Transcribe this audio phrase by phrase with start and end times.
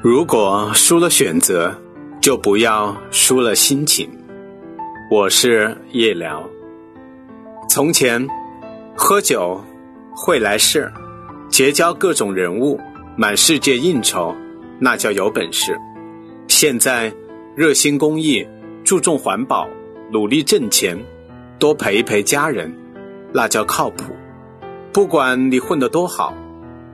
[0.00, 1.74] 如果输了选择，
[2.20, 4.08] 就不要输了心情。
[5.10, 6.48] 我是夜聊。
[7.68, 8.24] 从前，
[8.94, 9.60] 喝酒、
[10.14, 10.88] 会来事、
[11.48, 12.78] 结交各种人物、
[13.16, 14.32] 满世界应酬，
[14.78, 15.76] 那叫有本事。
[16.46, 17.12] 现在，
[17.56, 18.46] 热心公益、
[18.84, 19.66] 注重环保、
[20.12, 20.96] 努力挣钱、
[21.58, 22.72] 多陪一陪家人，
[23.32, 24.14] 那叫靠谱。
[24.92, 26.32] 不管你混得多好，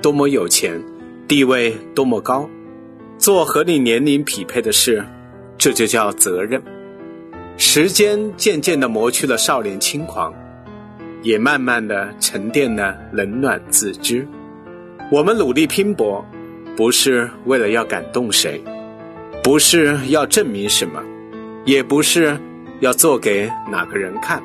[0.00, 0.80] 多么有钱，
[1.26, 2.48] 地位多么高。
[3.22, 5.04] 做和你年龄匹配的事，
[5.56, 6.60] 这就叫责任。
[7.56, 10.34] 时间渐渐地磨去了少年轻狂，
[11.22, 14.26] 也慢慢地沉淀了冷暖自知。
[15.12, 16.26] 我们努力拼搏，
[16.76, 18.60] 不是为了要感动谁，
[19.40, 21.00] 不是要证明什么，
[21.64, 22.36] 也不是
[22.80, 24.42] 要做给哪个人看，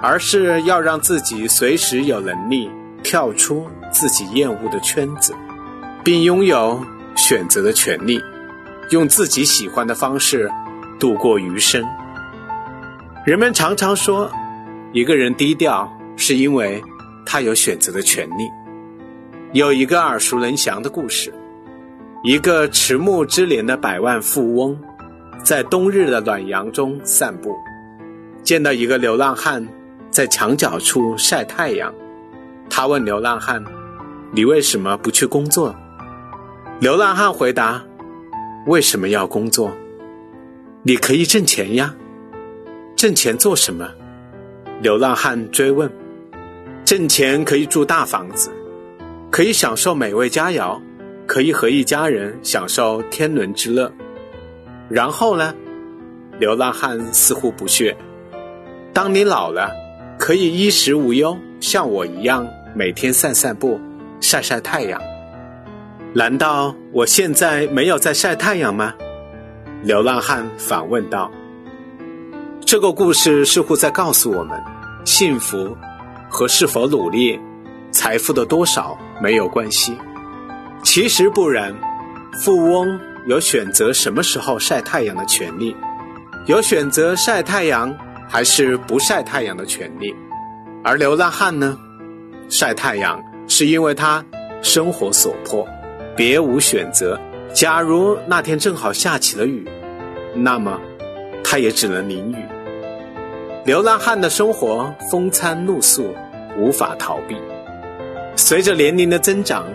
[0.00, 2.70] 而是要让自己随时有能力
[3.02, 5.34] 跳出自己厌恶的圈子，
[6.04, 6.86] 并拥有。
[7.16, 8.20] 选择的权利，
[8.90, 10.50] 用自己喜欢的方式
[10.98, 11.86] 度过余生。
[13.24, 14.30] 人们常常说，
[14.92, 16.82] 一个人低调是因为
[17.24, 18.50] 他有选择的权利。
[19.52, 21.32] 有一个耳熟能详的故事：
[22.24, 24.78] 一个迟暮之年的百万富翁，
[25.44, 27.54] 在冬日的暖阳中散步，
[28.42, 29.68] 见到一个流浪汉
[30.10, 31.92] 在墙角处晒太阳。
[32.70, 33.62] 他问流浪汉
[34.32, 35.76] ：“你为什么不去工作？”
[36.82, 37.80] 流浪汉回答
[38.66, 39.70] ：“为什么要工作？
[40.82, 41.94] 你可以挣钱呀。
[42.96, 43.88] 挣钱做什么？”
[44.82, 45.88] 流浪汉追问
[46.84, 48.50] ：“挣钱可以住大房子，
[49.30, 50.80] 可以享受美味佳肴，
[51.24, 53.92] 可以和一家人享受天伦之乐。
[54.88, 55.54] 然后呢？”
[56.40, 57.96] 流浪汉似乎不屑
[58.92, 59.70] ：“当你老了，
[60.18, 62.44] 可以衣食无忧，像我一样
[62.74, 63.80] 每天散散步，
[64.20, 65.00] 晒晒太阳。”
[66.14, 68.92] 难道我现在没有在晒太阳吗？
[69.82, 71.30] 流浪汉反问道。
[72.66, 74.62] 这个故事似乎在告诉我们：
[75.06, 75.74] 幸福
[76.28, 77.40] 和是否努力、
[77.90, 79.96] 财富的多少没有关系。
[80.82, 81.74] 其实不然，
[82.42, 85.74] 富翁有选择什么时候晒太阳的权利，
[86.44, 87.90] 有选择晒太阳
[88.28, 90.14] 还是不晒太阳的权利。
[90.84, 91.78] 而流浪汉呢？
[92.50, 94.22] 晒太阳是因为他
[94.60, 95.66] 生活所迫。
[96.16, 97.18] 别无选择。
[97.52, 99.66] 假如那天正好下起了雨，
[100.34, 100.80] 那么
[101.44, 102.36] 他也只能淋雨。
[103.64, 106.14] 流浪汉的生活风餐露宿，
[106.58, 107.36] 无法逃避。
[108.34, 109.66] 随着年龄的增长，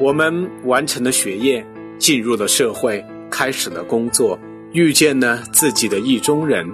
[0.00, 1.64] 我们完成了学业，
[1.98, 4.38] 进入了社会，开始了工作，
[4.72, 6.66] 遇见了自己的意中人，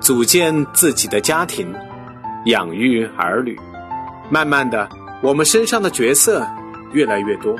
[0.00, 1.72] 组建自己的家庭，
[2.46, 3.56] 养育儿女。
[4.28, 4.88] 慢慢的，
[5.22, 6.46] 我们身上的角色
[6.92, 7.56] 越来越多。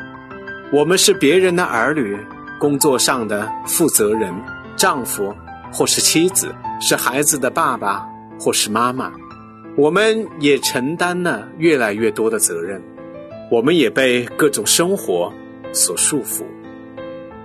[0.73, 2.17] 我们是别人的儿女，
[2.61, 4.33] 工作上的负责人，
[4.77, 5.35] 丈夫
[5.73, 8.07] 或是妻子，是孩子的爸爸
[8.39, 9.11] 或是妈妈。
[9.77, 12.81] 我们也承担了越来越多的责任，
[13.51, 15.33] 我们也被各种生活
[15.73, 16.45] 所束缚。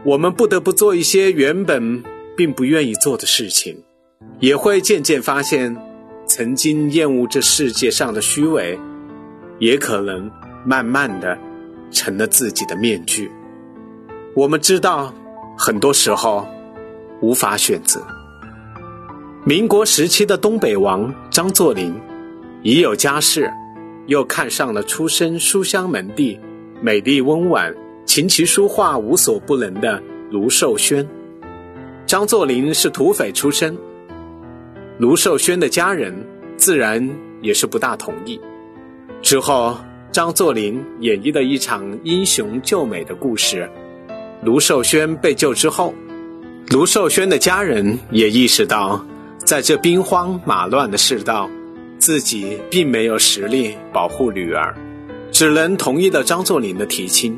[0.03, 2.03] 我们不得不做一些原本
[2.37, 3.83] 并不愿意做的事情，
[4.39, 5.75] 也会渐渐发现，
[6.27, 8.77] 曾经厌恶这世界上的虚伪，
[9.57, 10.29] 也可能
[10.63, 11.35] 慢慢的。
[11.95, 13.31] 成了自己的面具。
[14.35, 15.13] 我们知道，
[15.57, 16.45] 很多时候
[17.21, 18.05] 无法选择。
[19.45, 21.95] 民国时期的东北王张作霖，
[22.61, 23.49] 已有家室，
[24.07, 26.37] 又看上了出身书香门第、
[26.81, 27.73] 美丽温婉、
[28.05, 31.07] 琴棋书画无所不能的卢寿轩。
[32.05, 33.77] 张作霖是土匪出身，
[34.97, 36.13] 卢寿轩的家人
[36.57, 37.09] 自然
[37.41, 38.39] 也是不大同意。
[39.21, 39.77] 之后。
[40.15, 43.69] 张作霖演绎了一场英雄救美的故事。
[44.41, 45.93] 卢寿轩被救之后，
[46.69, 49.05] 卢寿轩的家人也意识到，
[49.39, 51.49] 在这兵荒马乱的世道，
[51.99, 54.73] 自己并没有实力保护女儿，
[55.33, 57.37] 只能同意了张作霖的提亲。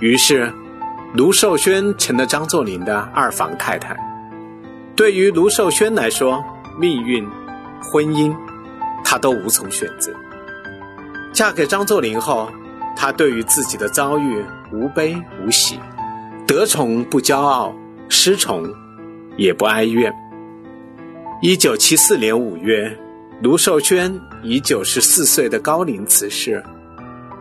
[0.00, 0.52] 于是，
[1.14, 3.96] 卢寿轩成了张作霖的二房太太。
[4.94, 6.44] 对于卢寿轩来说，
[6.78, 7.26] 命运、
[7.80, 8.30] 婚姻，
[9.02, 10.12] 他都无从选择。
[11.34, 12.48] 嫁给张作霖后，
[12.94, 14.40] 她对于自己的遭遇
[14.72, 15.80] 无悲无喜，
[16.46, 17.74] 得宠不骄傲，
[18.08, 18.64] 失宠
[19.36, 20.14] 也不哀怨。
[21.42, 22.96] 一九七四年五月，
[23.42, 26.62] 卢寿轩以九十四岁的高龄辞世。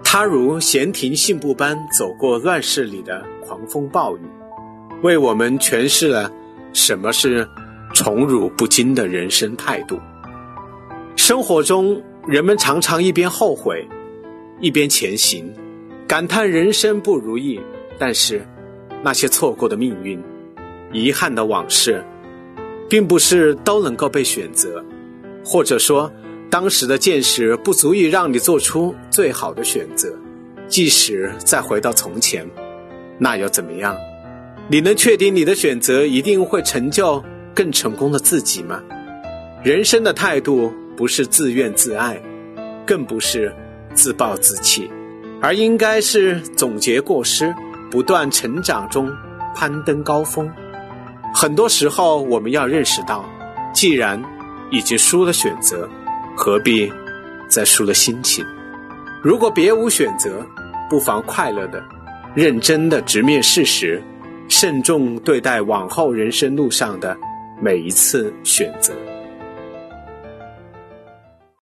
[0.03, 4.21] 他如闲庭信步般走过乱世里的狂风暴雨，
[5.03, 6.31] 为我们诠释了
[6.73, 7.47] 什么是
[7.93, 9.99] 宠辱不惊的人生态度。
[11.15, 12.01] 生活中。
[12.25, 13.85] 人们常常一边后悔，
[14.61, 15.53] 一边前行，
[16.07, 17.59] 感叹人生不如意。
[17.99, 18.47] 但是，
[19.03, 20.21] 那些错过的命运、
[20.93, 22.01] 遗憾的往事，
[22.89, 24.83] 并不是都能够被选择，
[25.43, 26.09] 或者说，
[26.49, 30.09] 当时的见识不足以让你做出最好的选择。
[30.69, 32.49] 即使再回到从前，
[33.19, 33.97] 那又怎么样？
[34.69, 37.21] 你能确定你的选择一定会成就
[37.53, 38.81] 更成功的自己吗？
[39.61, 42.21] 人生的态度不是自怨自艾，
[42.85, 43.53] 更不是
[43.93, 44.89] 自暴自弃，
[45.41, 47.53] 而应该是总结过失，
[47.89, 49.11] 不断成长中
[49.55, 50.51] 攀登高峰。
[51.33, 53.25] 很多时候，我们要认识到，
[53.73, 54.21] 既然
[54.71, 55.89] 已经输了选择，
[56.35, 56.91] 何必
[57.47, 58.45] 再输了心情？
[59.23, 60.45] 如果别无选择，
[60.89, 61.83] 不妨快乐的、
[62.35, 64.01] 认真的直面事实，
[64.47, 67.17] 慎重对待往后人生路上的
[67.59, 68.93] 每一次选择。